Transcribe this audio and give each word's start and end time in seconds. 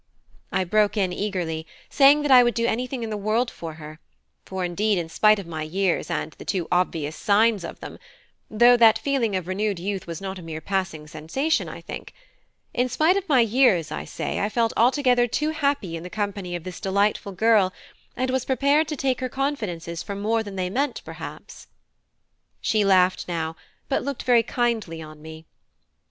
I 0.51 0.63
broke 0.63 0.97
in 0.97 1.13
eagerly, 1.13 1.67
saying 1.91 2.23
that 2.23 2.31
I 2.31 2.41
would 2.41 2.55
do 2.55 2.65
anything 2.65 3.03
in 3.03 3.11
the 3.11 3.17
world 3.17 3.51
for 3.51 3.75
her; 3.75 3.99
for 4.45 4.65
indeed, 4.65 4.97
in 4.97 5.09
spite 5.09 5.37
of 5.37 5.45
my 5.45 5.61
years 5.61 6.09
and 6.09 6.31
the 6.39 6.43
too 6.43 6.67
obvious 6.71 7.15
signs 7.15 7.63
of 7.63 7.81
them 7.81 7.99
(though 8.49 8.75
that 8.77 8.97
feeling 8.97 9.35
of 9.35 9.47
renewed 9.47 9.77
youth 9.77 10.07
was 10.07 10.19
not 10.19 10.39
a 10.39 10.41
mere 10.41 10.59
passing 10.59 11.05
sensation, 11.05 11.69
I 11.69 11.81
think) 11.81 12.15
in 12.73 12.89
spite 12.89 13.15
of 13.15 13.29
my 13.29 13.41
years, 13.41 13.91
I 13.91 14.05
say, 14.05 14.39
I 14.39 14.49
felt 14.49 14.73
altogether 14.75 15.27
too 15.27 15.51
happy 15.51 15.95
in 15.95 16.01
the 16.01 16.09
company 16.09 16.55
of 16.55 16.63
this 16.63 16.79
delightful 16.79 17.33
girl, 17.33 17.71
and 18.17 18.31
was 18.31 18.43
prepared 18.43 18.87
to 18.87 18.95
take 18.95 19.19
her 19.19 19.29
confidences 19.29 20.01
for 20.01 20.15
more 20.15 20.41
than 20.41 20.55
they 20.55 20.71
meant 20.71 21.03
perhaps. 21.05 21.67
She 22.59 22.83
laughed 22.83 23.27
now, 23.27 23.55
but 23.87 24.03
looked 24.03 24.23
very 24.23 24.41
kindly 24.41 24.99
on 24.99 25.21
me. 25.21 25.45